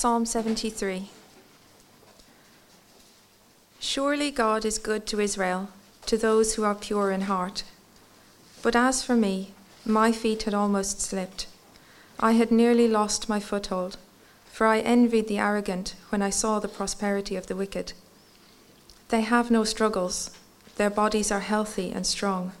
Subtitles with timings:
[0.00, 1.10] Psalm 73
[3.80, 5.70] Surely God is good to Israel,
[6.06, 7.64] to those who are pure in heart.
[8.62, 11.48] But as for me, my feet had almost slipped.
[12.20, 13.96] I had nearly lost my foothold,
[14.52, 17.92] for I envied the arrogant when I saw the prosperity of the wicked.
[19.08, 20.30] They have no struggles,
[20.76, 22.52] their bodies are healthy and strong.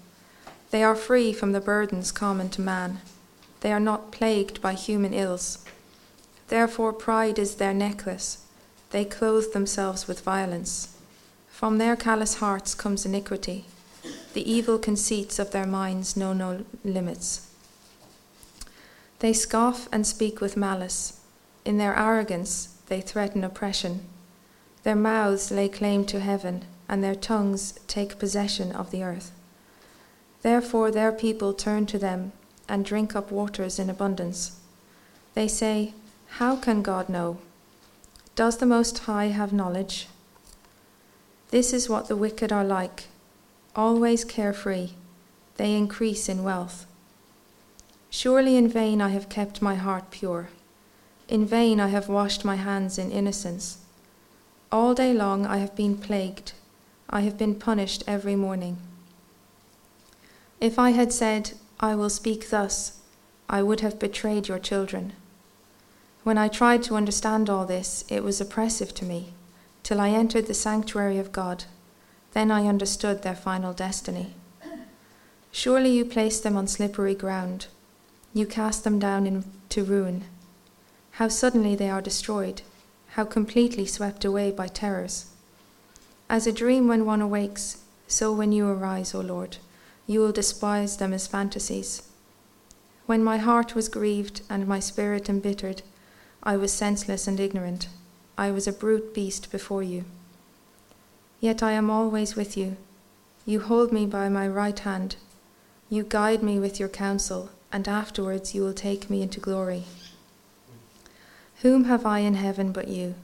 [0.72, 2.98] They are free from the burdens common to man.
[3.60, 5.64] They are not plagued by human ills.
[6.48, 8.44] Therefore, pride is their necklace.
[8.90, 10.96] They clothe themselves with violence.
[11.48, 13.66] From their callous hearts comes iniquity.
[14.32, 17.50] The evil conceits of their minds know no limits.
[19.18, 21.20] They scoff and speak with malice.
[21.64, 24.06] In their arrogance, they threaten oppression.
[24.84, 29.32] Their mouths lay claim to heaven, and their tongues take possession of the earth.
[30.42, 32.32] Therefore, their people turn to them
[32.68, 34.60] and drink up waters in abundance.
[35.34, 35.94] They say,
[36.36, 37.38] How can God know?
[38.36, 40.06] Does the Most High have knowledge?
[41.50, 43.04] This is what the wicked are like,
[43.74, 44.90] always carefree,
[45.56, 46.86] they increase in wealth.
[48.10, 50.48] Surely in vain I have kept my heart pure,
[51.28, 53.78] in vain I have washed my hands in innocence.
[54.70, 56.52] All day long I have been plagued,
[57.10, 58.76] I have been punished every morning.
[60.60, 63.00] If I had said, I will speak thus,
[63.48, 65.14] I would have betrayed your children.
[66.28, 69.32] When I tried to understand all this, it was oppressive to me,
[69.82, 71.64] till I entered the sanctuary of God.
[72.34, 74.34] Then I understood their final destiny.
[75.52, 77.68] Surely you place them on slippery ground.
[78.34, 80.24] You cast them down into ruin.
[81.12, 82.60] How suddenly they are destroyed,
[83.12, 85.28] how completely swept away by terrors.
[86.28, 89.56] As a dream when one awakes, so when you arise, O Lord
[90.06, 92.02] you will despise them as fantasies.
[93.06, 95.80] When my heart was grieved and my spirit embittered,
[96.42, 97.88] I was senseless and ignorant.
[98.36, 100.04] I was a brute beast before you.
[101.40, 102.76] Yet I am always with you.
[103.44, 105.16] You hold me by my right hand.
[105.88, 109.84] You guide me with your counsel, and afterwards you will take me into glory.
[111.62, 113.14] Whom have I in heaven but you?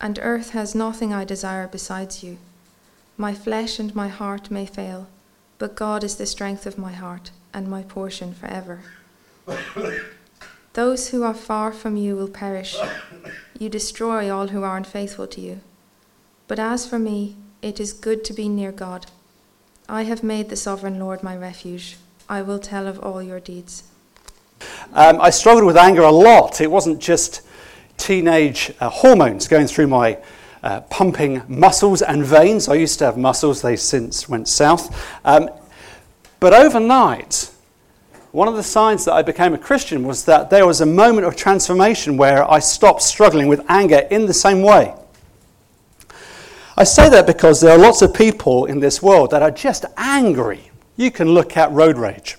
[0.00, 2.38] And earth has nothing I desire besides you.
[3.16, 5.08] My flesh and my heart may fail
[5.62, 8.80] but God is the strength of my heart and my portion forever.
[10.74, 12.76] Those who are far from you will perish.
[13.58, 15.60] You destroy all who are unfaithful to you.
[16.48, 19.06] But as for me, it is good to be near God.
[19.88, 21.98] I have made the sovereign Lord my refuge.
[22.28, 23.84] I will tell of all your deeds.
[24.94, 26.60] Um, I struggled with anger a lot.
[26.60, 27.42] It wasn't just
[27.98, 30.18] teenage uh, hormones going through my
[30.62, 32.68] uh, pumping muscles and veins.
[32.68, 34.96] I used to have muscles, they since went south.
[35.24, 35.50] Um,
[36.40, 37.51] but overnight,
[38.32, 41.26] one of the signs that I became a Christian was that there was a moment
[41.26, 44.94] of transformation where I stopped struggling with anger in the same way.
[46.78, 49.84] I say that because there are lots of people in this world that are just
[49.98, 50.70] angry.
[50.96, 52.38] You can look at road rage.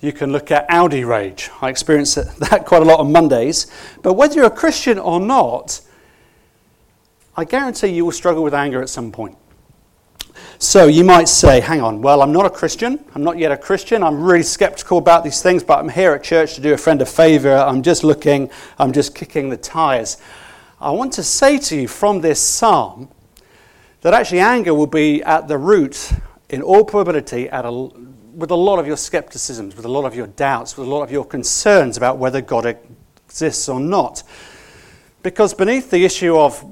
[0.00, 1.50] You can look at Audi rage.
[1.60, 3.66] I experience that quite a lot on Mondays.
[4.02, 5.80] But whether you're a Christian or not,
[7.36, 9.36] I guarantee you will struggle with anger at some point.
[10.58, 13.04] So you might say, hang on, well, I'm not a Christian.
[13.14, 14.02] I'm not yet a Christian.
[14.02, 17.02] I'm really skeptical about these things, but I'm here at church to do a friend
[17.02, 17.54] a favor.
[17.54, 20.16] I'm just looking, I'm just kicking the tires.
[20.80, 23.08] I want to say to you from this psalm
[24.00, 26.12] that actually anger will be at the root,
[26.48, 30.14] in all probability, at a, with a lot of your skepticisms, with a lot of
[30.14, 32.66] your doubts, with a lot of your concerns about whether God
[33.26, 34.22] exists or not.
[35.22, 36.64] Because beneath the issue of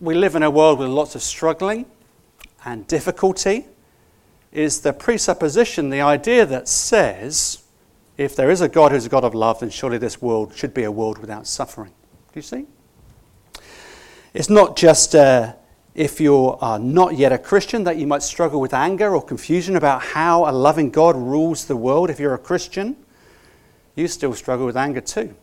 [0.00, 1.86] we live in a world with lots of struggling
[2.66, 3.64] and difficulty
[4.52, 7.62] is the presupposition, the idea that says,
[8.18, 10.74] if there is a God who's a God of love, then surely this world should
[10.74, 11.92] be a world without suffering.
[12.32, 12.66] Do you see?
[14.34, 15.54] It's not just uh,
[15.94, 19.76] if you are not yet a Christian that you might struggle with anger or confusion
[19.76, 22.10] about how a loving God rules the world.
[22.10, 22.96] If you're a Christian,
[23.94, 25.34] you still struggle with anger too.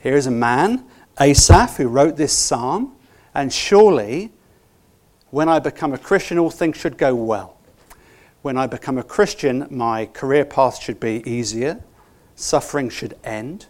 [0.00, 0.84] Here is a man,
[1.20, 2.94] Asaph, who wrote this psalm
[3.34, 4.32] and surely,
[5.30, 7.56] when I become a Christian, all things should go well.
[8.42, 11.82] When I become a Christian, my career path should be easier,
[12.34, 13.66] suffering should end,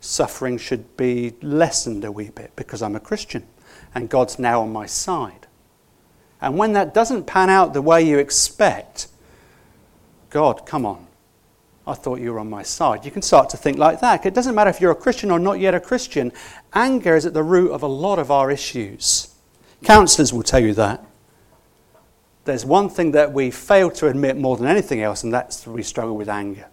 [0.00, 3.46] suffering should be lessened a wee bit because I'm a Christian
[3.94, 5.46] and God's now on my side.
[6.40, 9.08] And when that doesn't pan out the way you expect,
[10.30, 11.06] God, come on.
[11.86, 13.04] I thought you were on my side.
[13.04, 14.26] You can start to think like that.
[14.26, 16.32] It doesn't matter if you're a Christian or not yet a Christian.
[16.74, 19.35] Anger is at the root of a lot of our issues.
[19.84, 21.04] Counselors will tell you that.
[22.44, 25.70] There's one thing that we fail to admit more than anything else, and that's that
[25.70, 26.66] we struggle with anger.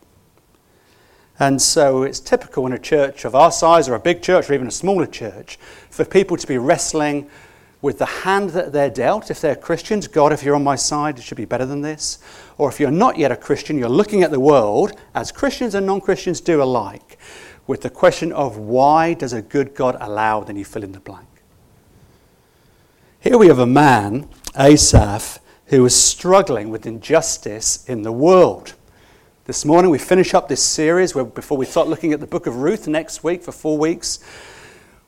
[1.40, 4.54] And so it's typical in a church of our size or a big church or
[4.54, 5.58] even a smaller church
[5.90, 7.28] for people to be wrestling
[7.82, 9.32] with the hand that they're dealt.
[9.32, 12.20] If they're Christians, God, if you're on my side, it should be better than this.
[12.58, 15.86] Or if you're not yet a Christian, you're looking at the world, as Christians and
[15.86, 17.18] non Christians do alike,
[17.66, 21.00] with the question of why does a good God allow, then you fill in the
[21.00, 21.28] blank.
[23.24, 28.74] Here we have a man, Asaph, who is struggling with injustice in the world.
[29.46, 32.48] This morning we finish up this series where, before we start looking at the book
[32.48, 34.20] of Ruth next week for four weeks.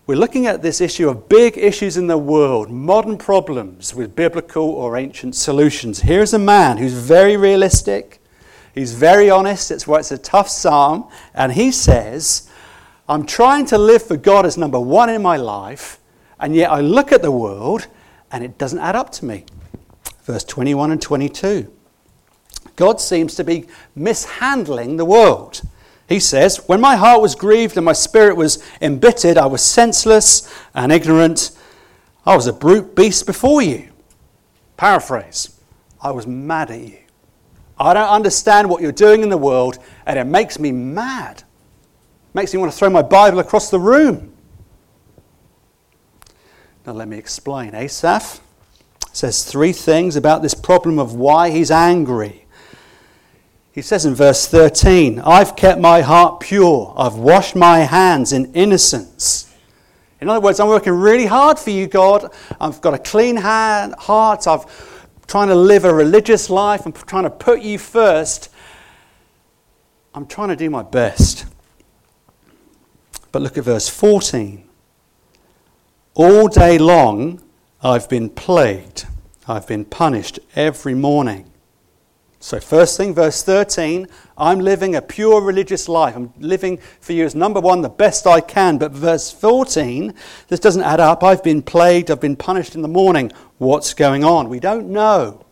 [0.07, 4.63] We're looking at this issue of big issues in the world, modern problems with biblical
[4.63, 5.99] or ancient solutions.
[5.99, 8.21] Here's a man who's very realistic,
[8.73, 9.71] he's very honest.
[9.71, 11.09] It's why it's a tough psalm.
[11.33, 12.49] And he says,
[13.09, 15.99] I'm trying to live for God as number one in my life,
[16.39, 17.87] and yet I look at the world
[18.35, 19.45] and it doesn't add up to me.
[20.23, 21.71] Verse 21 and 22.
[22.75, 23.65] God seems to be
[23.95, 25.61] mishandling the world.
[26.09, 30.53] He says, When my heart was grieved and my spirit was embittered, I was senseless
[30.73, 31.51] and ignorant.
[32.25, 33.87] I was a brute beast before you.
[34.75, 35.57] Paraphrase
[36.01, 36.97] I was mad at you.
[37.79, 41.43] I don't understand what you're doing in the world, and it makes me mad.
[42.33, 44.34] Makes me want to throw my Bible across the room.
[46.85, 47.73] Now, let me explain.
[47.73, 48.41] Asaph
[49.11, 52.45] says three things about this problem of why he's angry.
[53.71, 56.93] He says in verse 13, I've kept my heart pure.
[56.95, 59.51] I've washed my hands in innocence.
[60.21, 62.31] In other words, I'm working really hard for you, God.
[62.61, 64.47] I've got a clean hand, heart.
[64.47, 64.61] I'm
[65.27, 66.85] trying to live a religious life.
[66.85, 68.49] I'm trying to put you first.
[70.13, 71.45] I'm trying to do my best.
[73.31, 74.64] But look at verse 14.
[76.17, 77.41] All day long,
[77.83, 79.05] I've been plagued.
[79.49, 81.51] I've been punished every morning.
[82.39, 84.07] So, first thing, verse 13,
[84.37, 86.15] I'm living a pure religious life.
[86.15, 88.77] I'm living for you as number one, the best I can.
[88.77, 90.13] But verse 14,
[90.47, 91.21] this doesn't add up.
[91.21, 93.33] I've been plagued, I've been punished in the morning.
[93.57, 94.47] What's going on?
[94.47, 95.45] We don't know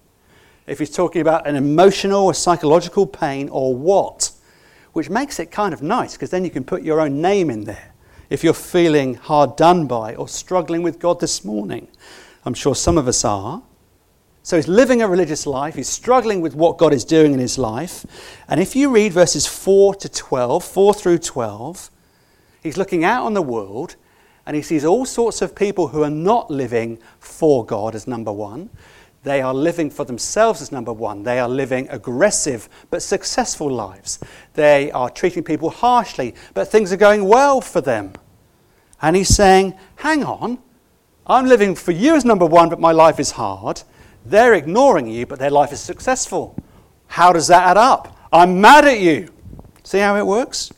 [0.66, 4.32] if he's talking about an emotional or psychological pain or what,
[4.94, 7.66] which makes it kind of nice because then you can put your own name in
[7.66, 7.93] there
[8.34, 11.88] if you're feeling hard done by or struggling with God this morning.
[12.44, 13.62] I'm sure some of us are.
[14.42, 15.76] So he's living a religious life.
[15.76, 18.08] He's struggling with what God is doing in his life.
[18.48, 21.92] And if you read verses 4 to 12, 4 through 12,
[22.64, 23.98] he's looking out on the world
[24.48, 28.34] and he sees all sorts of people who are not living for God as number
[28.34, 28.72] one.
[29.24, 31.24] They are living for themselves as number one.
[31.24, 34.20] They are living aggressive but successful lives.
[34.54, 38.14] They are treating people harshly, but things are going well for them.
[39.02, 40.60] And he's saying, Hang on,
[41.26, 43.84] I'm living for you as number one, but my life is hard.
[44.26, 46.56] They're ignoring you, but their life is successful.
[47.08, 48.18] How does that add up?
[48.32, 49.30] I'm mad at you.
[49.84, 50.72] See how it works?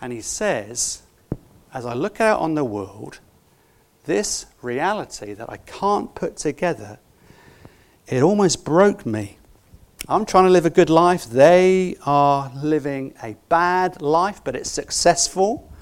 [0.00, 1.02] And he says,
[1.72, 3.20] as I look out on the world,
[4.04, 6.98] this reality that I can't put together,
[8.06, 9.38] it almost broke me.
[10.06, 11.24] I'm trying to live a good life.
[11.24, 15.72] They are living a bad life, but it's successful.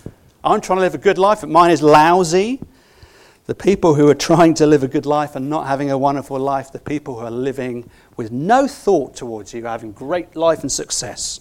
[0.45, 2.61] I'm trying to live a good life, but mine is lousy.
[3.47, 6.39] The people who are trying to live a good life and not having a wonderful
[6.39, 10.71] life, the people who are living with no thought towards you, having great life and
[10.71, 11.41] success.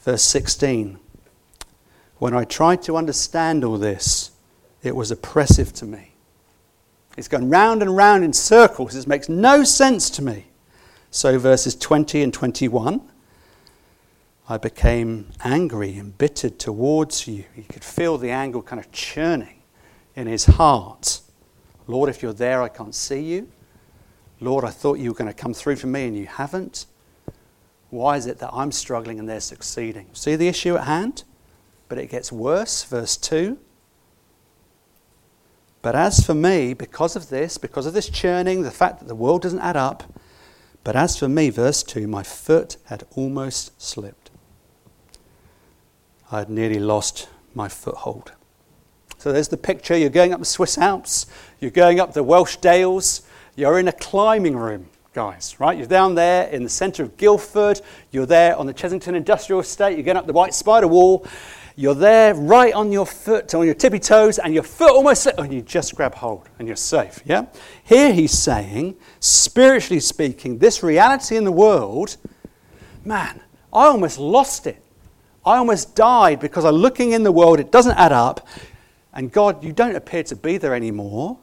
[0.00, 0.98] Verse 16
[2.18, 4.29] When I tried to understand all this,
[4.82, 6.14] it was oppressive to me.
[7.16, 8.94] It's gone round and round in circles.
[8.94, 10.46] This makes no sense to me.
[11.10, 13.00] So, verses 20 and 21
[14.48, 17.44] I became angry, embittered towards you.
[17.54, 19.62] You could feel the anger kind of churning
[20.16, 21.20] in his heart.
[21.86, 23.48] Lord, if you're there, I can't see you.
[24.40, 26.86] Lord, I thought you were going to come through for me and you haven't.
[27.90, 30.08] Why is it that I'm struggling and they're succeeding?
[30.14, 31.22] See the issue at hand?
[31.88, 32.82] But it gets worse.
[32.82, 33.56] Verse 2.
[35.82, 39.14] But as for me, because of this, because of this churning, the fact that the
[39.14, 40.04] world doesn't add up,
[40.84, 44.30] but as for me, verse 2, my foot had almost slipped.
[46.30, 48.32] I had nearly lost my foothold.
[49.18, 49.96] So there's the picture.
[49.96, 51.26] You're going up the Swiss Alps,
[51.60, 53.22] you're going up the Welsh Dales,
[53.56, 55.76] you're in a climbing room, guys, right?
[55.76, 59.96] You're down there in the centre of Guildford, you're there on the Chessington Industrial Estate,
[59.96, 61.26] you're going up the White Spider Wall,
[61.76, 65.38] you're there right on your foot, on your tippy toes, and your foot almost slips,
[65.38, 67.46] and you just grab hold and you're safe, yeah?
[67.82, 72.16] Here he's saying, spiritually speaking, this reality in the world,
[73.04, 73.40] man,
[73.72, 74.82] I almost lost it.
[75.44, 78.46] I almost died because I'm looking in the world, it doesn't add up.
[79.12, 81.38] And God, you don't appear to be there anymore.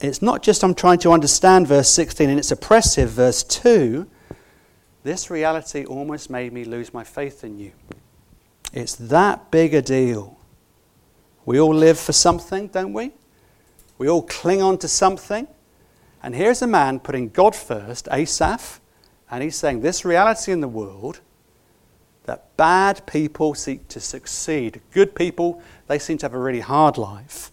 [0.00, 4.08] It's not just I'm trying to understand verse 16 and it's oppressive, verse 2.
[5.04, 7.72] This reality almost made me lose my faith in you.
[8.72, 10.38] It's that big a deal.
[11.44, 13.12] We all live for something, don't we?
[13.98, 15.46] We all cling on to something.
[16.22, 18.80] And here's a man putting God first, Asaph,
[19.30, 21.20] and he's saying this reality in the world
[22.24, 24.80] that bad people seek to succeed.
[24.92, 27.50] Good people, they seem to have a really hard life.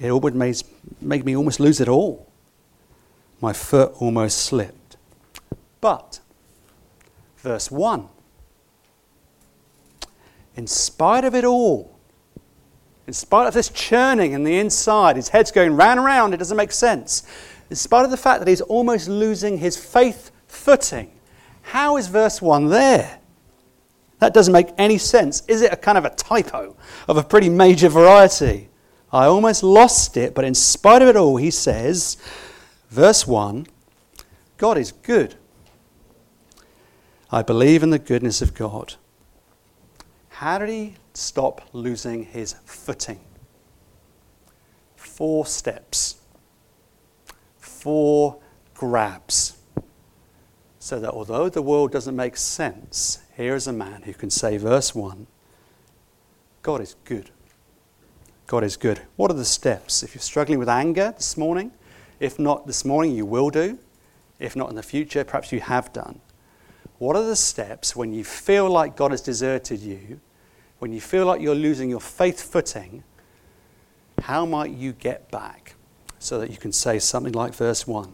[0.00, 2.30] It would make me almost lose it all.
[3.40, 4.96] My foot almost slipped.
[5.80, 6.18] But,
[7.38, 8.08] verse 1
[10.58, 11.96] in spite of it all,
[13.06, 16.38] in spite of this churning in the inside, his head's going round and round, it
[16.38, 17.22] doesn't make sense.
[17.70, 21.12] In spite of the fact that he's almost losing his faith footing,
[21.62, 23.20] how is verse 1 there?
[24.18, 25.44] That doesn't make any sense.
[25.46, 26.74] Is it a kind of a typo
[27.06, 28.68] of a pretty major variety?
[29.12, 32.16] I almost lost it, but in spite of it all, he says,
[32.90, 33.68] verse 1
[34.56, 35.36] God is good.
[37.30, 38.96] I believe in the goodness of God.
[40.38, 43.18] How did he stop losing his footing?
[44.94, 46.20] Four steps,
[47.58, 48.38] four
[48.72, 49.58] grabs.
[50.78, 54.58] So that although the world doesn't make sense, here is a man who can say,
[54.58, 55.26] verse 1
[56.62, 57.30] God is good.
[58.46, 59.00] God is good.
[59.16, 60.04] What are the steps?
[60.04, 61.72] If you're struggling with anger this morning,
[62.20, 63.80] if not this morning, you will do.
[64.38, 66.20] If not in the future, perhaps you have done.
[66.98, 70.20] What are the steps when you feel like God has deserted you
[70.78, 73.02] when you feel like you're losing your faith footing,
[74.22, 75.74] how might you get back
[76.18, 78.12] so that you can say something like verse 1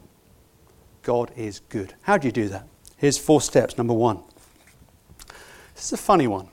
[1.03, 1.95] God is good?
[2.03, 2.67] How do you do that?
[2.97, 3.77] Here's four steps.
[3.77, 4.23] Number one.
[5.75, 6.49] This is a funny one.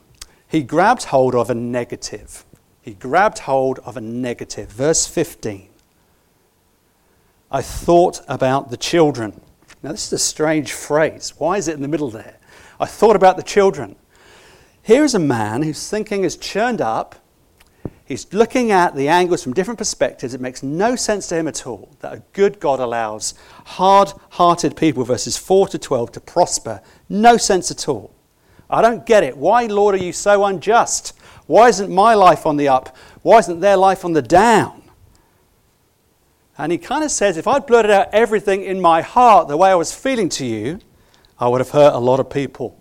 [0.48, 2.44] He grabbed hold of a negative.
[2.82, 4.70] He grabbed hold of a negative.
[4.70, 5.70] Verse 15.
[7.50, 9.40] I thought about the children.
[9.84, 11.34] Now, this is a strange phrase.
[11.38, 12.38] Why is it in the middle there?
[12.80, 13.96] I thought about the children.
[14.84, 17.16] Here's a man whose thinking is churned up.
[18.04, 20.34] He's looking at the angles from different perspectives.
[20.34, 23.34] It makes no sense to him at all that a good God allows
[23.66, 26.82] hard hearted people, verses 4 to 12, to prosper.
[27.08, 28.14] No sense at all.
[28.70, 29.38] I don't get it.
[29.38, 31.16] Why, Lord, are you so unjust?
[31.46, 32.96] Why isn't my life on the up?
[33.22, 34.82] Why isn't their life on the down?
[36.58, 39.70] And he kind of says, if I'd blurted out everything in my heart the way
[39.70, 40.80] I was feeling to you,
[41.40, 42.81] I would have hurt a lot of people.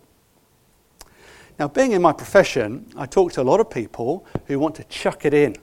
[1.61, 4.85] Now, being in my profession, I talk to a lot of people who want to
[4.85, 5.57] chuck it in.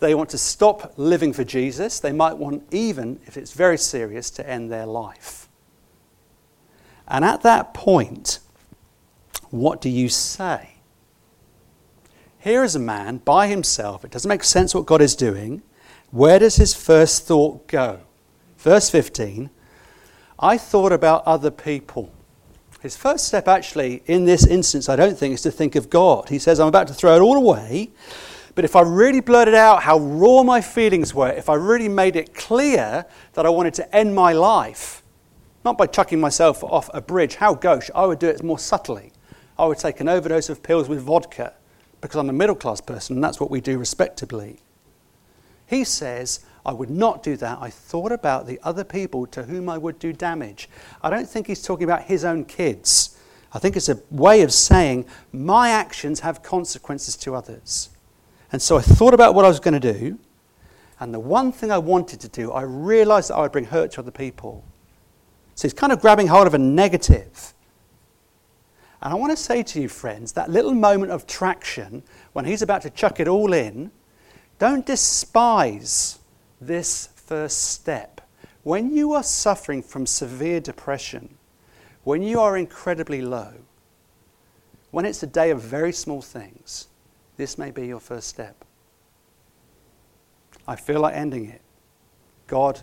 [0.00, 2.00] They want to stop living for Jesus.
[2.00, 5.48] They might want, even if it's very serious, to end their life.
[7.06, 8.40] And at that point,
[9.50, 10.70] what do you say?
[12.40, 14.04] Here is a man by himself.
[14.04, 15.62] It doesn't make sense what God is doing.
[16.10, 18.00] Where does his first thought go?
[18.58, 19.48] Verse 15
[20.40, 22.10] I thought about other people.
[22.80, 26.30] His first step, actually, in this instance, I don't think, is to think of God.
[26.30, 27.90] He says, I'm about to throw it all away.
[28.54, 32.16] But if I really blurted out how raw my feelings were, if I really made
[32.16, 35.02] it clear that I wanted to end my life,
[35.64, 39.12] not by chucking myself off a bridge, how gauche, I would do it more subtly.
[39.58, 41.52] I would take an overdose of pills with vodka
[42.00, 44.60] because I'm a middle class person and that's what we do respectably.
[45.66, 47.58] He says, I would not do that.
[47.60, 50.68] I thought about the other people to whom I would do damage.
[51.02, 53.18] I don't think he's talking about his own kids.
[53.52, 57.90] I think it's a way of saying my actions have consequences to others.
[58.52, 60.18] And so I thought about what I was going to do.
[60.98, 63.92] And the one thing I wanted to do, I realized that I would bring hurt
[63.92, 64.62] to other people.
[65.54, 67.54] So he's kind of grabbing hold of a negative.
[69.02, 72.02] And I want to say to you, friends, that little moment of traction
[72.34, 73.90] when he's about to chuck it all in,
[74.58, 76.19] don't despise
[76.60, 78.20] this first step.
[78.62, 81.36] When you are suffering from severe depression,
[82.04, 83.52] when you are incredibly low,
[84.90, 86.88] when it's a day of very small things,
[87.36, 88.64] this may be your first step.
[90.66, 91.62] I feel like ending it.
[92.46, 92.82] God,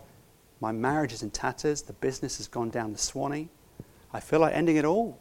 [0.60, 3.50] my marriage is in tatters, the business has gone down the Swanee.
[4.14, 5.20] I feel like ending it all.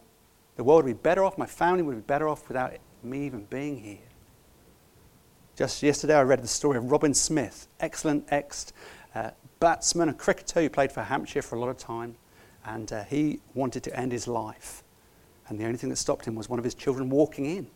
[0.57, 3.45] The world would be better off, my family would be better off without me even
[3.45, 3.99] being here.
[5.57, 8.75] Just yesterday, I read the story of Robin Smith, excellent ex
[9.15, 12.17] uh, batsman, a cricketer who played for Hampshire for a lot of time,
[12.67, 14.83] and uh, he wanted to end his life.
[15.49, 17.69] And the only thing that stopped him was one of his children walking in.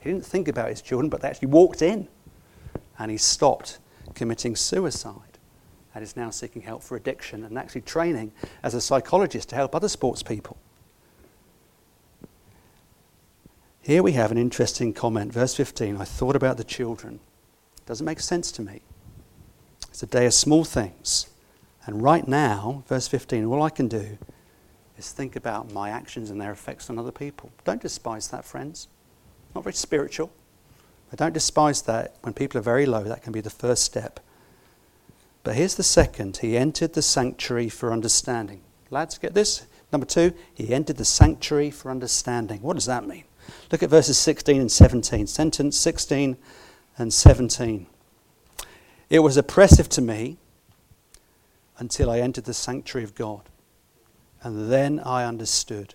[0.00, 2.08] He didn't think about his children, but they actually walked in.
[2.98, 3.78] And he stopped
[4.14, 5.38] committing suicide
[5.94, 9.74] and is now seeking help for addiction and actually training as a psychologist to help
[9.74, 10.58] other sports people.
[13.84, 15.30] Here we have an interesting comment.
[15.30, 17.20] Verse 15 I thought about the children.
[17.84, 18.80] Doesn't make sense to me.
[19.90, 21.28] It's a day of small things.
[21.84, 24.16] And right now, verse 15, all I can do
[24.96, 27.52] is think about my actions and their effects on other people.
[27.64, 28.88] Don't despise that, friends.
[29.54, 30.32] Not very spiritual.
[31.10, 32.16] But don't despise that.
[32.22, 34.18] When people are very low, that can be the first step.
[35.42, 36.38] But here's the second.
[36.38, 38.62] He entered the sanctuary for understanding.
[38.88, 39.66] Lads, get this?
[39.92, 42.62] Number two, he entered the sanctuary for understanding.
[42.62, 43.24] What does that mean?
[43.70, 45.26] Look at verses 16 and 17.
[45.26, 46.36] Sentence 16
[46.98, 47.86] and 17.
[49.10, 50.38] It was oppressive to me
[51.78, 53.42] until I entered the sanctuary of God.
[54.42, 55.94] And then I understood.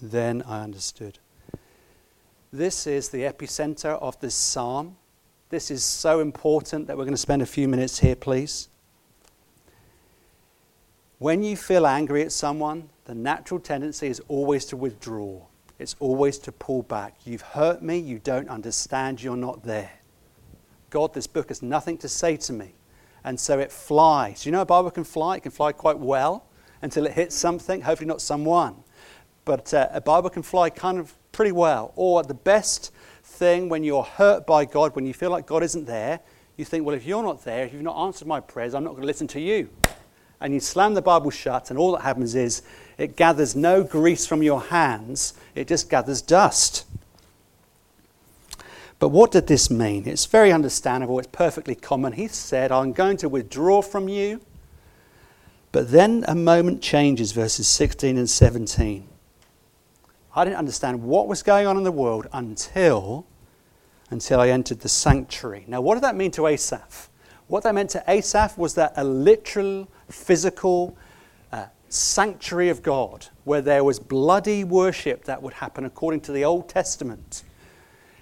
[0.00, 1.18] Then I understood.
[2.52, 4.96] This is the epicenter of this psalm.
[5.48, 8.68] This is so important that we're going to spend a few minutes here, please.
[11.18, 15.40] When you feel angry at someone, the natural tendency is always to withdraw.
[15.78, 17.16] It's always to pull back.
[17.24, 19.92] You've hurt me, you don't understand, you're not there.
[20.90, 22.74] God, this book has nothing to say to me.
[23.24, 24.46] And so it flies.
[24.46, 26.46] You know, a Bible can fly, it can fly quite well
[26.80, 28.76] until it hits something, hopefully not someone.
[29.44, 31.92] But uh, a Bible can fly kind of pretty well.
[31.96, 32.92] Or the best
[33.22, 36.20] thing when you're hurt by God, when you feel like God isn't there,
[36.56, 38.90] you think, well, if you're not there, if you've not answered my prayers, I'm not
[38.90, 39.68] going to listen to you.
[40.40, 42.62] And you slam the Bible shut, and all that happens is
[42.98, 46.84] it gathers no grease from your hands, it just gathers dust.
[48.98, 50.06] But what did this mean?
[50.06, 52.12] It's very understandable, it's perfectly common.
[52.12, 54.40] He said, I'm going to withdraw from you.
[55.72, 59.06] But then a moment changes, verses 16 and 17.
[60.34, 63.26] I didn't understand what was going on in the world until,
[64.10, 65.64] until I entered the sanctuary.
[65.66, 67.08] Now, what did that mean to Asaph?
[67.48, 70.96] What that meant to Asaph was that a literal, physical
[71.52, 76.44] uh, sanctuary of God where there was bloody worship that would happen according to the
[76.44, 77.42] Old Testament.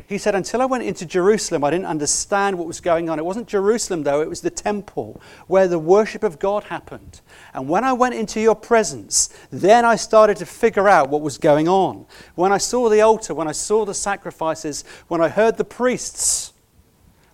[0.06, 3.18] He said, Until I went into Jerusalem, I didn't understand what was going on.
[3.18, 7.20] It wasn't Jerusalem, though, it was the temple where the worship of God happened.
[7.54, 11.38] And when I went into your presence, then I started to figure out what was
[11.38, 12.06] going on.
[12.34, 16.52] When I saw the altar, when I saw the sacrifices, when I heard the priests,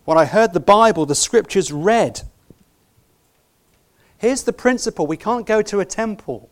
[0.04, 2.23] when I heard the Bible, the scriptures read.
[4.21, 6.51] Here's the principle we can't go to a temple.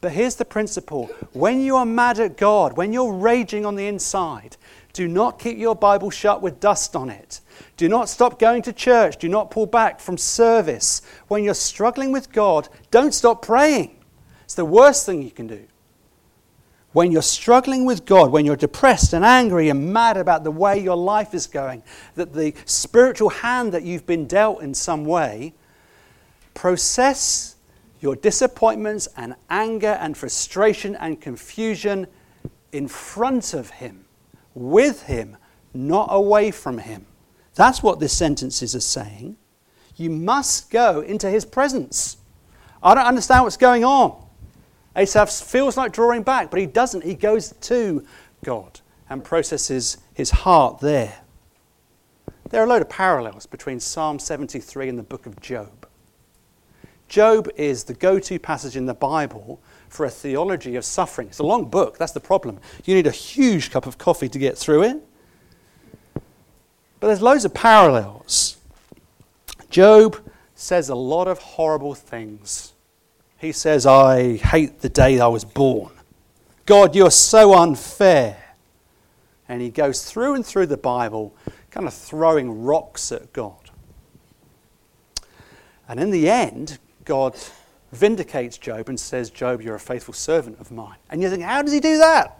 [0.00, 3.88] But here's the principle when you are mad at God, when you're raging on the
[3.88, 4.56] inside,
[4.92, 7.40] do not keep your Bible shut with dust on it.
[7.76, 9.16] Do not stop going to church.
[9.16, 11.02] Do not pull back from service.
[11.26, 13.96] When you're struggling with God, don't stop praying.
[14.44, 15.64] It's the worst thing you can do.
[16.92, 20.78] When you're struggling with God, when you're depressed and angry and mad about the way
[20.78, 21.82] your life is going,
[22.14, 25.54] that the spiritual hand that you've been dealt in some way,
[26.58, 27.56] process
[28.00, 32.06] your disappointments and anger and frustration and confusion
[32.72, 34.04] in front of Him
[34.58, 35.36] with him,
[35.72, 37.06] not away from him.
[37.54, 39.36] That's what this sentences are saying.
[39.96, 42.18] You must go into his presence.
[42.82, 44.24] I don't understand what's going on.
[44.96, 47.04] Asaph feels like drawing back, but he doesn't.
[47.04, 48.04] He goes to
[48.44, 51.20] God and processes his heart there.
[52.50, 55.87] There are a load of parallels between Psalm 73 and the book of Job.
[57.08, 61.28] Job is the go to passage in the Bible for a theology of suffering.
[61.28, 62.58] It's a long book, that's the problem.
[62.84, 64.96] You need a huge cup of coffee to get through it.
[67.00, 68.58] But there's loads of parallels.
[69.70, 70.18] Job
[70.54, 72.72] says a lot of horrible things.
[73.38, 75.92] He says, I hate the day I was born.
[76.66, 78.36] God, you're so unfair.
[79.48, 81.34] And he goes through and through the Bible,
[81.70, 83.70] kind of throwing rocks at God.
[85.88, 87.36] And in the end, God
[87.90, 90.98] vindicates Job and says, Job, you're a faithful servant of mine.
[91.10, 92.38] And you think, how does he do that?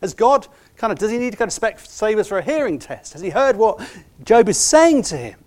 [0.00, 2.78] Has God kind of, does he need to kind of save us for a hearing
[2.78, 3.12] test?
[3.14, 3.80] Has he heard what
[4.24, 5.38] Job is saying to him?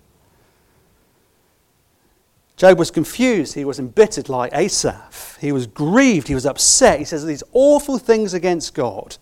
[2.56, 3.54] Job was confused.
[3.54, 5.38] He was embittered like Asaph.
[5.40, 6.28] He was grieved.
[6.28, 6.98] He was upset.
[6.98, 9.16] He says these awful things against God.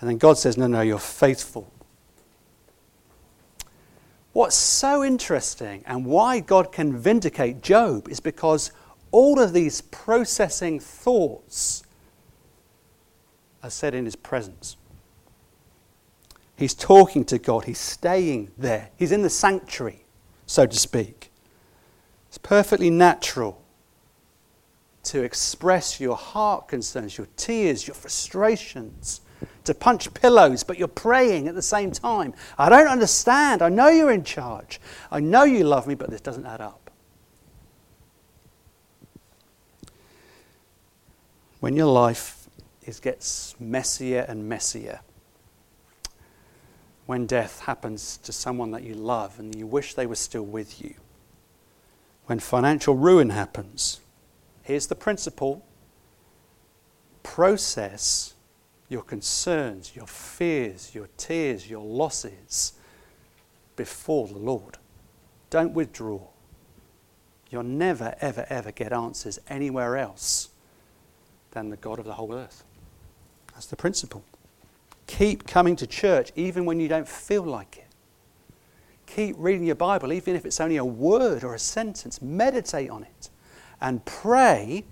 [0.00, 1.72] And then God says, No, no, you're faithful.
[4.38, 8.70] What's so interesting and why God can vindicate Job is because
[9.10, 11.82] all of these processing thoughts
[13.64, 14.76] are said in his presence.
[16.54, 20.04] He's talking to God, he's staying there, he's in the sanctuary,
[20.46, 21.32] so to speak.
[22.28, 23.60] It's perfectly natural
[25.02, 29.20] to express your heart concerns, your tears, your frustrations,
[29.68, 32.34] to punch pillows, but you're praying at the same time.
[32.58, 33.62] I don't understand.
[33.62, 34.80] I know you're in charge.
[35.10, 36.88] I know you love me, but this doesn't add up.
[41.60, 42.48] when your life
[42.84, 45.00] is, gets messier and messier,
[47.06, 50.80] when death happens to someone that you love and you wish they were still with
[50.80, 50.94] you,
[52.26, 54.00] when financial ruin happens,
[54.62, 55.64] here's the principle
[57.22, 58.34] process
[58.88, 62.72] your concerns, your fears, your tears, your losses
[63.76, 64.78] before the Lord.
[65.50, 66.20] Don't withdraw.
[67.50, 70.50] You'll never, ever, ever get answers anywhere else
[71.52, 72.64] than the God of the whole earth.
[73.54, 74.24] That's the principle.
[75.06, 77.84] Keep coming to church even when you don't feel like it.
[79.06, 82.20] Keep reading your Bible, even if it's only a word or a sentence.
[82.20, 83.30] Meditate on it
[83.80, 84.84] and pray,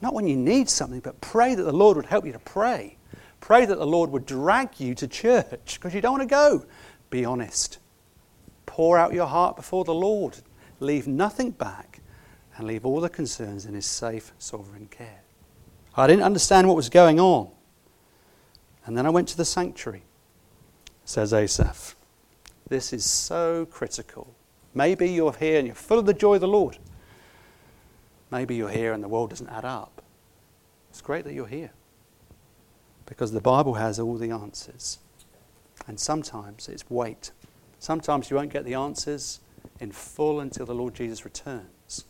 [0.00, 2.96] not when you need something, but pray that the Lord would help you to pray.
[3.42, 6.64] Pray that the Lord would drag you to church because you don't want to go.
[7.10, 7.80] Be honest.
[8.66, 10.38] Pour out your heart before the Lord.
[10.78, 12.00] Leave nothing back
[12.56, 15.22] and leave all the concerns in His safe, sovereign care.
[15.96, 17.50] I didn't understand what was going on.
[18.86, 20.04] And then I went to the sanctuary,
[21.04, 21.96] says Asaph.
[22.68, 24.36] This is so critical.
[24.72, 26.78] Maybe you're here and you're full of the joy of the Lord.
[28.30, 30.00] Maybe you're here and the world doesn't add up.
[30.90, 31.72] It's great that you're here
[33.12, 34.98] because the Bible has all the answers.
[35.86, 37.30] And sometimes it's wait.
[37.78, 39.40] Sometimes you won't get the answers
[39.80, 42.06] in full until the Lord Jesus returns.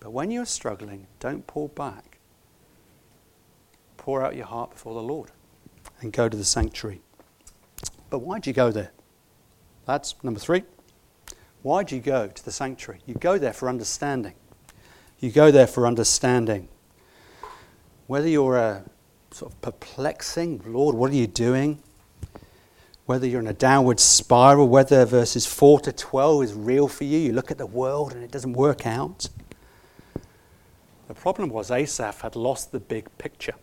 [0.00, 2.18] But when you're struggling, don't pull back.
[3.96, 5.30] Pour out your heart before the Lord
[6.02, 7.00] and go to the sanctuary.
[8.10, 8.92] But why do you go there?
[9.86, 10.64] That's number three.
[11.62, 13.00] Why do you go to the sanctuary?
[13.06, 14.34] You go there for understanding.
[15.18, 16.68] You go there for understanding.
[18.06, 18.84] Whether you're a
[19.34, 21.82] sort of perplexing, Lord, what are you doing?
[23.06, 27.18] Whether you're in a downward spiral, whether verses 4 to 12 is real for you,
[27.18, 29.28] you look at the world and it doesn't work out.
[31.08, 33.54] The problem was Asaph had lost the big picture.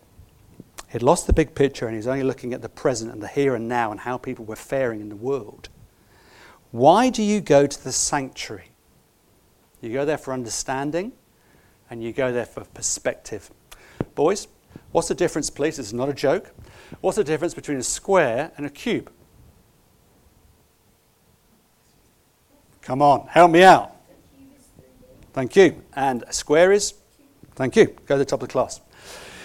[0.90, 3.54] He'd lost the big picture and he's only looking at the present and the here
[3.54, 5.70] and now and how people were faring in the world.
[6.70, 8.68] Why do you go to the sanctuary?
[9.80, 11.12] You go there for understanding
[11.88, 13.50] and you go there for perspective.
[14.14, 14.46] Boys,
[14.92, 15.76] what's the difference, please?
[15.76, 16.52] This is not a joke.
[17.00, 19.10] What's the difference between a square and a cube?
[22.82, 23.96] Come on, help me out.
[25.32, 25.82] Thank you.
[25.94, 26.94] And a square is?
[27.54, 27.86] Thank you.
[28.06, 28.80] Go to the top of the class.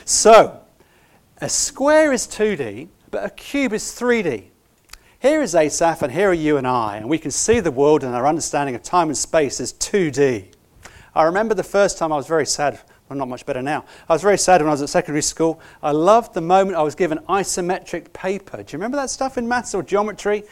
[0.05, 0.59] So,
[1.39, 4.45] a square is 2D, but a cube is 3D.
[5.19, 8.03] Here is Asaph, and here are you and I, and we can see the world
[8.03, 10.53] and our understanding of time and space is 2D.
[11.15, 12.79] I remember the first time I was very sad.
[13.09, 13.85] Well, not much better now.
[14.09, 15.61] I was very sad when I was at secondary school.
[15.81, 18.57] I loved the moment I was given isometric paper.
[18.57, 20.43] Do you remember that stuff in maths or geometry?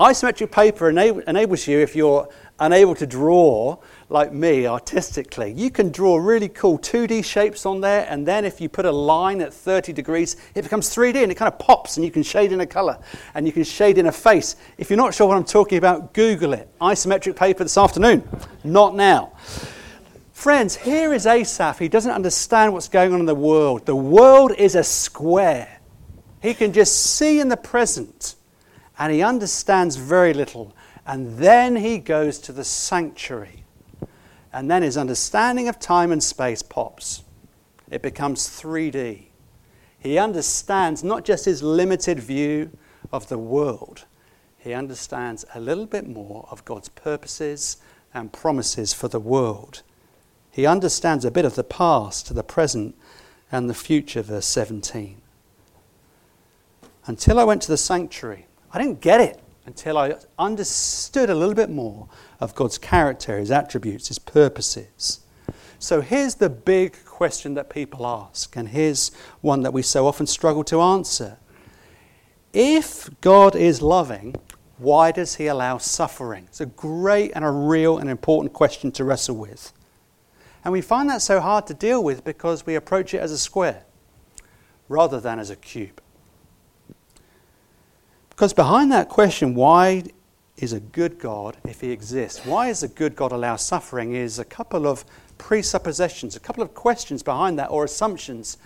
[0.00, 6.16] Isometric paper enables you, if you're unable to draw like me artistically, you can draw
[6.16, 9.92] really cool 2D shapes on there, and then if you put a line at 30
[9.92, 12.66] degrees, it becomes 3D and it kind of pops, and you can shade in a
[12.66, 12.98] color
[13.34, 14.56] and you can shade in a face.
[14.78, 16.68] If you're not sure what I'm talking about, Google it.
[16.80, 18.28] Isometric paper this afternoon.
[18.64, 19.32] Not now.
[20.40, 21.78] Friends, here is Asaph.
[21.78, 23.84] He doesn't understand what's going on in the world.
[23.84, 25.80] The world is a square.
[26.40, 28.36] He can just see in the present,
[28.98, 30.74] and he understands very little.
[31.06, 33.64] And then he goes to the sanctuary
[34.50, 37.22] and then his understanding of time and space pops.
[37.90, 39.26] It becomes 3D.
[39.98, 42.70] He understands not just his limited view
[43.12, 44.06] of the world,
[44.56, 47.76] he understands a little bit more of God's purposes
[48.14, 49.82] and promises for the world.
[50.50, 52.96] He understands a bit of the past, the present,
[53.52, 55.20] and the future, verse 17.
[57.06, 61.54] Until I went to the sanctuary, I didn't get it until I understood a little
[61.54, 62.08] bit more
[62.40, 65.20] of God's character, His attributes, His purposes.
[65.78, 69.10] So here's the big question that people ask, and here's
[69.40, 71.38] one that we so often struggle to answer.
[72.52, 74.34] If God is loving,
[74.78, 76.44] why does He allow suffering?
[76.48, 79.72] It's a great and a real and important question to wrestle with.
[80.64, 83.38] And we find that so hard to deal with because we approach it as a
[83.38, 83.84] square
[84.88, 86.00] rather than as a cube.
[88.30, 90.04] Because behind that question, why
[90.56, 92.44] is a good God if he exists?
[92.44, 94.14] Why is a good God allow suffering?
[94.14, 95.04] Is a couple of
[95.38, 98.58] presuppositions, a couple of questions behind that or assumptions.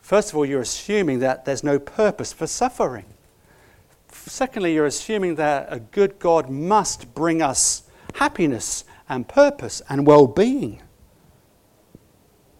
[0.00, 3.04] First of all, you're assuming that there's no purpose for suffering.
[4.10, 7.82] Secondly, you're assuming that a good God must bring us
[8.14, 10.80] happiness and purpose and well being.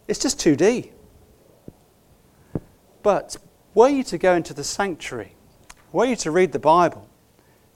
[0.09, 0.90] It's just 2D.
[3.03, 3.37] But
[3.75, 5.35] were you to go into the sanctuary
[5.92, 7.09] were you to read the Bible?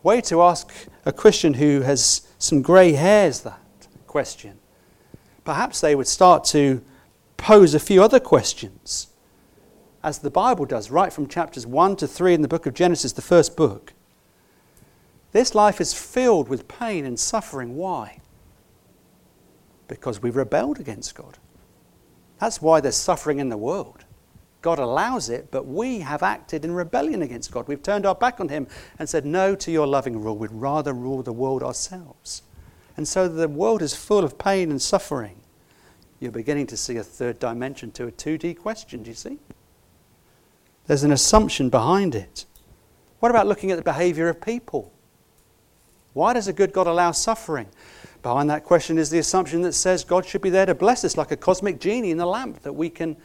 [0.03, 0.71] Were you to ask
[1.07, 3.61] a Christian who has some grey hairs that
[4.07, 4.59] question?
[5.45, 6.83] Perhaps they would start to
[7.37, 9.09] pose a few other questions,
[10.05, 13.13] as the Bible does, right from chapters 1 to 3 in the book of Genesis,
[13.13, 13.93] the first book.
[15.33, 17.77] This life is filled with pain and suffering.
[17.77, 18.19] Why?
[19.89, 21.39] Because we've rebelled against God.
[22.43, 24.05] That's why there's suffering in the world.
[24.63, 27.69] God allows it, but we have acted in rebellion against God.
[27.69, 28.67] We've turned our back on Him
[28.99, 30.37] and said no to your loving rule.
[30.37, 32.43] We'd rather rule the world ourselves.
[32.97, 35.37] And so the world is full of pain and suffering.
[36.19, 39.39] You're beginning to see a third dimension to a 2D question, do you see?
[40.89, 42.45] There's an assumption behind it.
[43.21, 44.92] What about looking at the behavior of people?
[46.15, 47.69] Why does a good God allow suffering?
[48.23, 51.17] Behind that question is the assumption that says God should be there to bless us
[51.17, 53.17] like a cosmic genie in the lamp that we can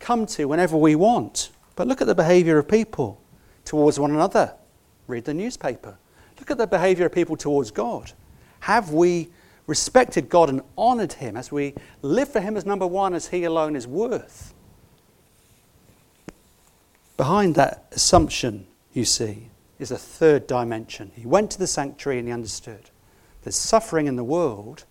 [0.00, 1.50] come to whenever we want.
[1.76, 3.20] But look at the behavior of people
[3.64, 4.54] towards one another.
[5.06, 5.96] Read the newspaper.
[6.38, 8.12] Look at the behavior of people towards God.
[8.60, 9.28] Have we
[9.66, 13.44] respected God and honored Him as we live for Him as number one, as He
[13.44, 14.52] alone is worth?
[17.16, 19.49] Behind that assumption, you see,
[19.80, 21.12] is a third dimension.
[21.14, 22.90] He went to the sanctuary and he understood.
[23.42, 24.84] There's suffering in the world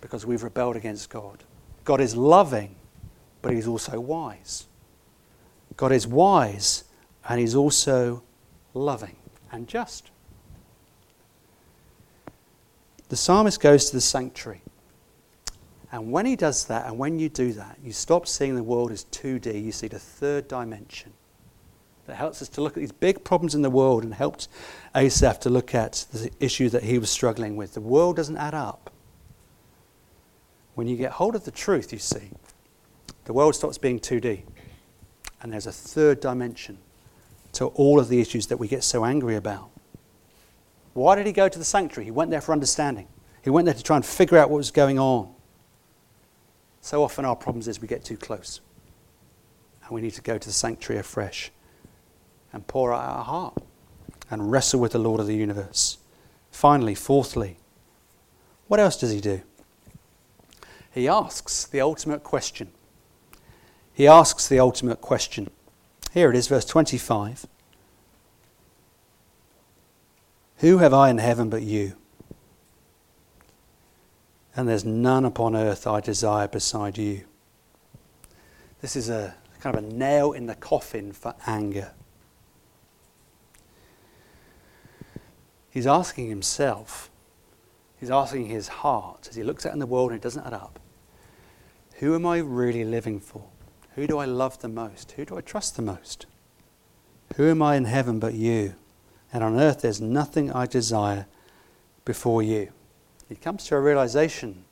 [0.00, 1.44] because we've rebelled against God.
[1.84, 2.76] God is loving
[3.44, 4.68] but he's also wise.
[5.76, 6.84] God is wise
[7.28, 8.22] and he's also
[8.72, 9.16] loving
[9.52, 10.10] and just.
[13.10, 14.62] The psalmist goes to the sanctuary.
[15.92, 18.90] And when he does that, and when you do that, you stop seeing the world
[18.90, 21.12] as 2D, you see the third dimension
[22.06, 24.48] that helps us to look at these big problems in the world and helped
[24.94, 27.74] Asaph to look at the issue that he was struggling with.
[27.74, 28.90] The world doesn't add up.
[30.74, 32.30] When you get hold of the truth, you see,
[33.24, 34.42] the world stops being 2D.
[35.40, 36.78] And there's a third dimension
[37.52, 39.70] to all of the issues that we get so angry about.
[40.94, 42.04] Why did he go to the sanctuary?
[42.04, 43.08] He went there for understanding.
[43.42, 45.32] He went there to try and figure out what was going on.
[46.80, 48.60] So often our problems is we get too close.
[49.84, 51.50] And we need to go to the sanctuary afresh
[52.54, 53.62] and pour out our heart
[54.30, 55.98] and wrestle with the Lord of the universe.
[56.50, 57.58] Finally, fourthly,
[58.68, 59.42] what else does he do?
[60.90, 62.70] He asks the ultimate question
[63.94, 65.48] he asks the ultimate question.
[66.12, 67.46] Here it is, verse 25.
[70.58, 71.94] Who have I in heaven but you?
[74.56, 77.24] And there's none upon earth I desire beside you.
[78.80, 81.92] This is a kind of a nail in the coffin for anger.
[85.74, 87.10] He's asking himself,
[87.98, 90.52] he's asking his heart as he looks out in the world and it doesn't add
[90.52, 90.78] up.
[91.94, 93.42] Who am I really living for?
[93.96, 95.10] Who do I love the most?
[95.12, 96.26] Who do I trust the most?
[97.34, 98.76] Who am I in heaven but you?
[99.32, 101.26] And on earth there's nothing I desire
[102.04, 102.70] before you.
[103.28, 104.64] He comes to a realization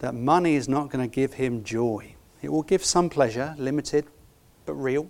[0.00, 2.16] that money is not going to give him joy.
[2.42, 4.06] It will give some pleasure, limited
[4.66, 5.08] but real.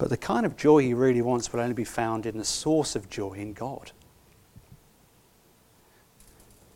[0.00, 2.96] But the kind of joy he really wants will only be found in the source
[2.96, 3.92] of joy in God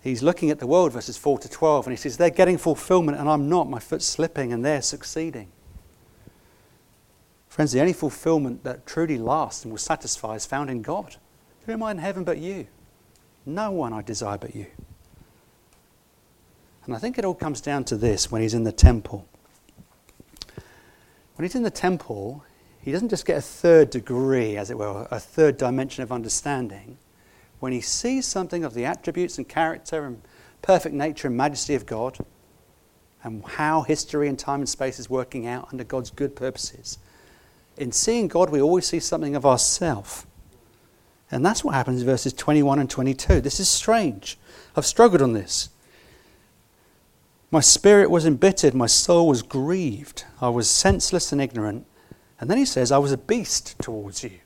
[0.05, 3.19] he's looking at the world, verses 4 to 12, and he says, They're getting fulfillment,
[3.19, 3.69] and I'm not.
[3.69, 5.51] My foot's slipping, and they're succeeding.
[7.49, 11.17] Friends, the only fulfillment that truly lasts and will satisfy is found in God.
[11.67, 12.67] Who am I in heaven but you?
[13.47, 14.67] No one I desire but you.
[16.85, 19.27] And I think it all comes down to this when he's in the temple.
[21.37, 22.45] When he's in the temple,
[22.85, 26.99] he doesn't just get a third degree, as it were, a third dimension of understanding
[27.59, 30.21] when he sees something of the attributes and character and
[30.61, 32.19] perfect nature and majesty of God,
[33.23, 36.99] and how history and time and space is working out under God's good purposes,
[37.79, 40.27] in seeing God, we always see something of ourself.
[41.31, 43.41] And that's what happens in verses 21 and 22.
[43.41, 44.39] This is strange.
[44.77, 45.71] I've struggled on this.
[47.51, 51.87] My spirit was embittered, my soul was grieved, I was senseless and ignorant.
[52.41, 54.41] And then he says, I was a beast towards you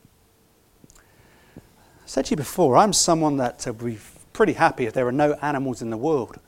[2.09, 3.99] I said to you before, I'm someone that would be
[4.33, 6.39] pretty happy if there were no animals in the world.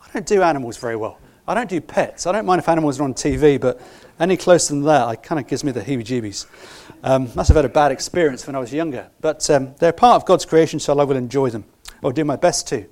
[0.00, 1.18] I don't do animals very well.
[1.48, 2.24] I don't do pets.
[2.24, 3.80] I don't mind if animals are on TV, but
[4.20, 6.46] any closer than that, it kind of gives me the heebie jeebies.
[7.02, 9.10] Um, must have had a bad experience when I was younger.
[9.20, 11.64] But um, they're part of God's creation, so I will enjoy them,
[12.00, 12.86] or do my best to.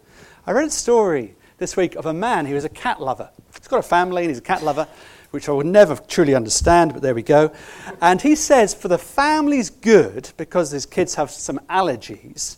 [0.48, 3.30] I read a story this week of a man who was a cat lover.
[3.56, 4.88] He's got a family and he's a cat lover
[5.30, 7.52] which I would never truly understand, but there we go.
[8.00, 12.56] And he says, for the family's good, because his kids have some allergies,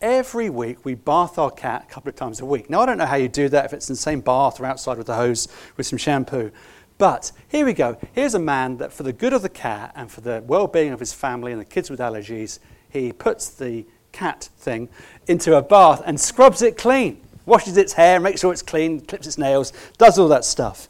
[0.00, 2.68] every week we bath our cat a couple of times a week.
[2.68, 4.66] Now, I don't know how you do that, if it's in the same bath or
[4.66, 6.50] outside with the hose with some shampoo.
[6.98, 7.96] But here we go.
[8.12, 10.92] Here's a man that, for the good of the cat and for the well being
[10.92, 12.58] of his family and the kids with allergies,
[12.90, 14.88] he puts the cat thing
[15.26, 19.26] into a bath and scrubs it clean, washes its hair, makes sure it's clean, clips
[19.26, 20.88] its nails, does all that stuff.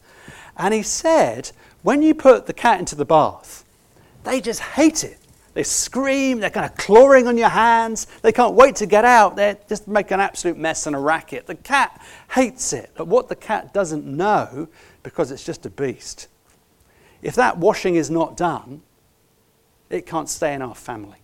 [0.56, 1.50] And he said,
[1.82, 3.64] when you put the cat into the bath,
[4.24, 5.18] they just hate it.
[5.54, 9.36] They scream, they're kind of clawing on your hands, they can't wait to get out,
[9.36, 11.46] they just make an absolute mess and a racket.
[11.46, 14.68] The cat hates it, but what the cat doesn't know
[15.02, 16.28] because it's just a beast.
[17.20, 18.80] If that washing is not done,
[19.90, 21.18] it can't stay in our family.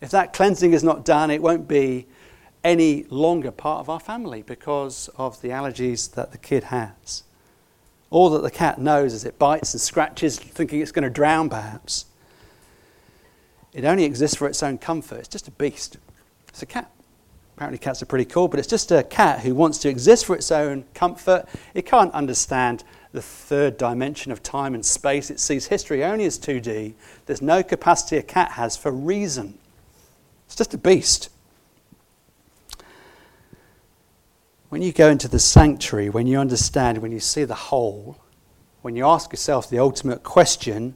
[0.00, 2.06] If that cleansing is not done, it won't be
[2.62, 7.24] any longer part of our family because of the allergies that the kid has.
[8.10, 11.50] All that the cat knows is it bites and scratches, thinking it's going to drown,
[11.50, 12.06] perhaps.
[13.72, 15.18] It only exists for its own comfort.
[15.18, 15.98] It's just a beast.
[16.48, 16.90] It's a cat.
[17.56, 20.36] Apparently, cats are pretty cool, but it's just a cat who wants to exist for
[20.36, 21.46] its own comfort.
[21.74, 25.30] It can't understand the third dimension of time and space.
[25.30, 26.94] It sees history only as 2D.
[27.26, 29.58] There's no capacity a cat has for reason.
[30.46, 31.30] It's just a beast.
[34.68, 38.18] When you go into the sanctuary, when you understand, when you see the whole,
[38.82, 40.94] when you ask yourself the ultimate question,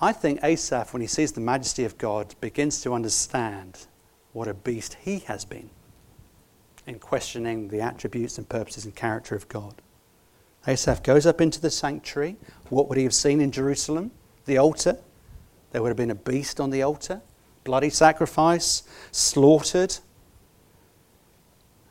[0.00, 3.86] I think Asaph, when he sees the majesty of God, begins to understand
[4.32, 5.70] what a beast he has been
[6.86, 9.74] in questioning the attributes and purposes and character of God.
[10.66, 12.36] Asaph goes up into the sanctuary.
[12.68, 14.12] What would he have seen in Jerusalem?
[14.44, 14.98] The altar.
[15.72, 17.22] There would have been a beast on the altar,
[17.64, 19.98] bloody sacrifice, slaughtered.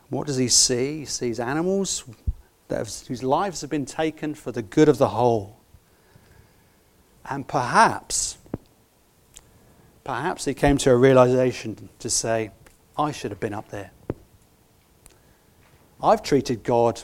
[0.10, 1.00] What does he see?
[1.00, 2.04] He sees animals
[2.70, 5.58] have, whose lives have been taken for the good of the whole.
[7.30, 8.38] And perhaps,
[10.04, 12.52] perhaps he came to a realization to say,
[12.98, 13.92] I should have been up there.
[16.02, 17.04] I've treated God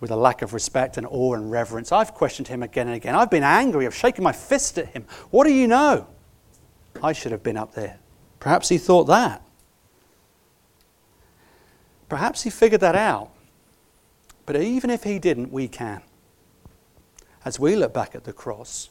[0.00, 1.90] with a lack of respect and awe and reverence.
[1.90, 3.14] I've questioned him again and again.
[3.14, 3.84] I've been angry.
[3.86, 5.06] I've shaken my fist at him.
[5.30, 6.06] What do you know?
[7.02, 7.98] I should have been up there.
[8.38, 9.42] Perhaps he thought that.
[12.08, 13.30] Perhaps he figured that out.
[14.46, 16.02] But even if he didn't, we can.
[17.44, 18.88] As we look back at the cross,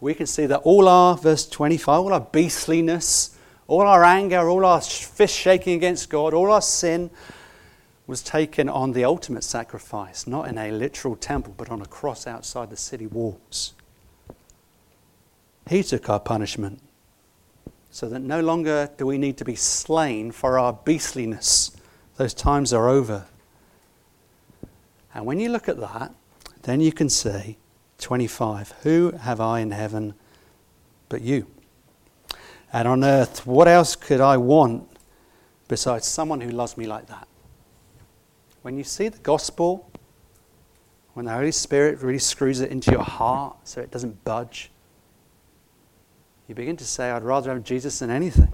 [0.00, 3.36] we can see that all our, verse 25, all our beastliness,
[3.66, 7.10] all our anger, all our fist shaking against God, all our sin
[8.06, 12.26] was taken on the ultimate sacrifice, not in a literal temple, but on a cross
[12.26, 13.74] outside the city walls.
[15.68, 16.80] He took our punishment
[17.90, 21.76] so that no longer do we need to be slain for our beastliness.
[22.16, 23.26] Those times are over.
[25.14, 26.14] And when you look at that,
[26.62, 27.56] then you can say,
[27.98, 30.14] 25, Who have I in heaven
[31.08, 31.46] but you?
[32.72, 34.88] And on earth, what else could I want
[35.68, 37.26] besides someone who loves me like that?
[38.62, 39.90] When you see the gospel,
[41.14, 44.70] when the Holy Spirit really screws it into your heart so it doesn't budge,
[46.48, 48.52] you begin to say, I'd rather have Jesus than anything.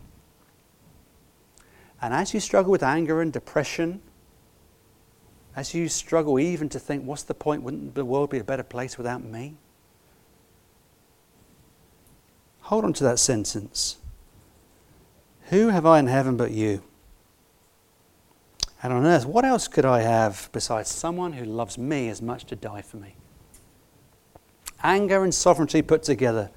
[2.02, 4.02] And as you struggle with anger and depression,
[5.54, 7.62] as you struggle even to think, what's the point?
[7.62, 9.54] Wouldn't the world be a better place without me?
[12.62, 13.98] Hold on to that sentence.
[15.50, 16.82] Who have I in heaven but you?
[18.82, 22.46] And on earth, what else could I have besides someone who loves me as much
[22.46, 23.14] to die for me?
[24.82, 26.50] Anger and sovereignty put together.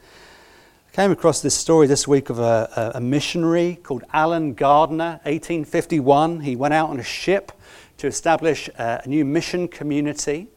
[0.96, 6.40] Came across this story this week of a, a, a missionary called Allen Gardiner, 1851.
[6.40, 7.52] He went out on a ship
[7.98, 10.48] to establish a, a new mission community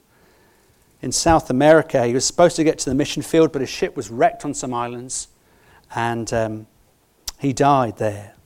[1.02, 2.06] in South America.
[2.06, 4.54] He was supposed to get to the mission field, but his ship was wrecked on
[4.54, 5.26] some islands
[5.96, 6.68] and um,
[7.40, 8.36] he died there.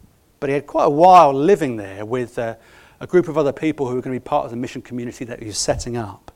[0.40, 2.54] But he had quite a while living there with uh,
[3.00, 5.26] a group of other people who were going to be part of the mission community
[5.26, 6.32] that he was setting up.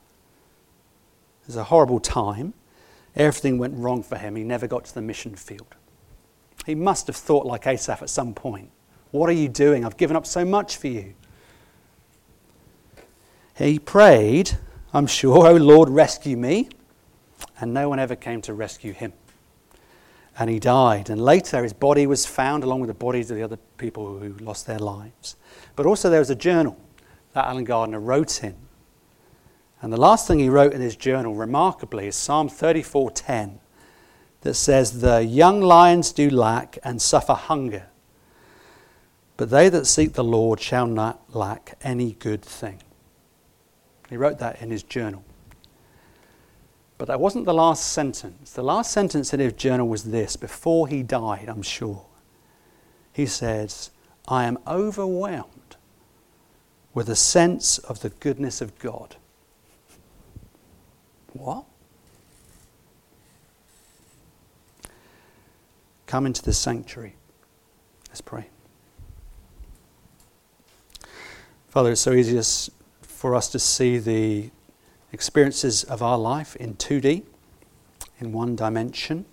[1.41, 2.53] It was a horrible time.
[3.17, 4.35] Everything went wrong for him.
[4.35, 5.75] He never got to the mission field.
[6.65, 8.69] He must have thought like Asaph at some point
[9.11, 9.83] What are you doing?
[9.83, 11.15] I've given up so much for you.
[13.57, 14.57] He prayed,
[14.93, 16.69] I'm sure, Oh Lord, rescue me.
[17.59, 19.13] And no one ever came to rescue him.
[20.37, 21.09] And he died.
[21.09, 24.33] And later his body was found along with the bodies of the other people who
[24.33, 25.35] lost their lives.
[25.75, 26.77] But also there was a journal
[27.33, 28.55] that Allen Gardiner wrote in.
[29.81, 33.59] And the last thing he wrote in his journal, remarkably, is Psalm 34:10,
[34.41, 37.87] that says, "The young lions do lack and suffer hunger,
[39.35, 42.81] but they that seek the Lord shall not lack any good thing."
[44.09, 45.23] He wrote that in his journal.
[46.97, 48.51] But that wasn't the last sentence.
[48.51, 52.05] The last sentence in his journal was this before he died, I'm sure.
[53.13, 53.91] He says,
[54.27, 55.75] I am overwhelmed
[56.93, 59.17] with a sense of the goodness of God.
[61.33, 61.65] What?
[66.05, 67.15] Come into the sanctuary.
[68.07, 68.47] Let's pray.
[71.67, 72.41] Father, it's so easy
[73.01, 74.49] for us to see the
[75.11, 77.23] experiences of our life in 2D,
[78.19, 79.25] in one dimension,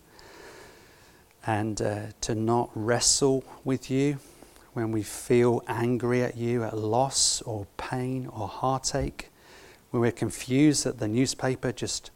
[1.47, 4.19] and uh, to not wrestle with you
[4.73, 9.31] when we feel angry at you, at loss or pain or heartache,
[9.95, 12.11] when we're confused that the newspaper just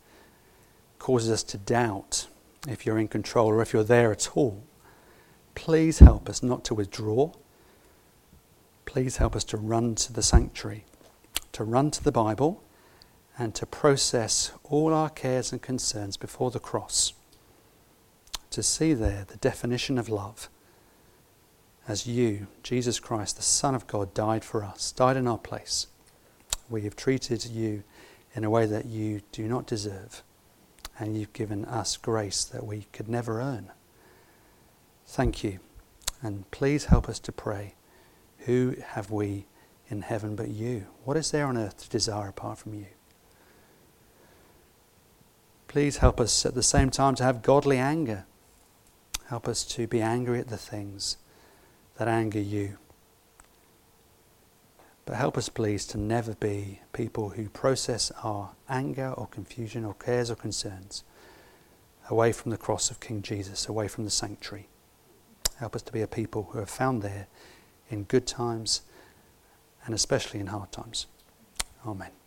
[0.98, 2.26] causes us to doubt
[2.66, 4.64] if you're in control or if you're there at all,
[5.54, 7.30] please help us not to withdraw.
[8.84, 10.86] Please help us to run to the sanctuary,
[11.52, 12.64] to run to the Bible,
[13.38, 17.12] and to process all our cares and concerns before the cross.
[18.50, 20.48] To see there the definition of love
[21.86, 25.86] as you, Jesus Christ, the Son of God, died for us, died in our place.
[26.70, 27.82] We have treated you
[28.34, 30.22] in a way that you do not deserve,
[30.98, 33.70] and you've given us grace that we could never earn.
[35.06, 35.60] Thank you,
[36.22, 37.74] and please help us to pray.
[38.40, 39.46] Who have we
[39.88, 40.86] in heaven but you?
[41.04, 42.86] What is there on earth to desire apart from you?
[45.66, 48.24] Please help us at the same time to have godly anger.
[49.26, 51.18] Help us to be angry at the things
[51.96, 52.78] that anger you.
[55.08, 59.94] But help us, please, to never be people who process our anger or confusion or
[59.94, 61.02] cares or concerns
[62.10, 64.68] away from the cross of King Jesus, away from the sanctuary.
[65.60, 67.26] Help us to be a people who are found there
[67.88, 68.82] in good times
[69.86, 71.06] and especially in hard times.
[71.86, 72.17] Amen.